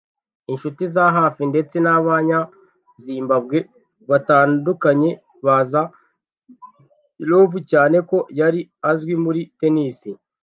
inshuti 0.51 0.83
za 0.95 1.05
hafi 1.17 1.41
ndetse 1.51 1.75
n’abanya 1.83 2.39
Zimbabwe 3.05 3.57
batandukanye 4.09 5.09
bazi 5.45 5.83
Ndlovu 7.21 7.57
cyane 7.71 7.97
ko 8.09 8.17
yari 8.39 8.61
azwi 8.89 9.13
muri 9.23 9.41
Tennis 9.59 9.99